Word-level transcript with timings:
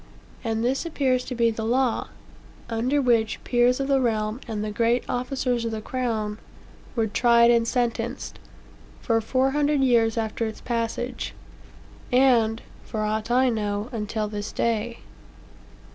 And 0.43 0.65
this 0.65 0.83
appears 0.83 1.23
to 1.25 1.35
be 1.35 1.51
the 1.51 1.63
law, 1.63 2.07
under 2.71 2.99
which 2.99 3.37
peers 3.43 3.79
of 3.79 3.87
the 3.87 4.01
realm 4.01 4.41
and 4.47 4.63
the 4.63 4.71
great 4.71 5.03
officers 5.07 5.63
of 5.63 5.69
the 5.69 5.79
crown 5.79 6.39
were 6.95 7.05
tried 7.05 7.51
and 7.51 7.67
sentenced, 7.67 8.39
for 8.99 9.21
four 9.21 9.51
hundred 9.51 9.81
years 9.81 10.17
after 10.17 10.47
its 10.47 10.59
passage, 10.59 11.35
and, 12.11 12.63
for 12.83 13.03
aught 13.03 13.29
I 13.29 13.49
know, 13.49 13.89
until 13.93 14.27
this 14.27 14.51
day. 14.51 15.01